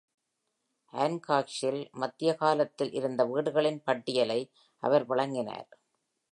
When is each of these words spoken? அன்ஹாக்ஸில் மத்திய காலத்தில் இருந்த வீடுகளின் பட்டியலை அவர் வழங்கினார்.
அன்ஹாக்ஸில் 0.93 1.89
மத்திய 1.91 2.35
காலத்தில் 2.35 2.91
இருந்த 2.91 3.25
வீடுகளின் 3.25 3.81
பட்டியலை 3.83 4.41
அவர் 4.83 5.05
வழங்கினார். 5.05 5.69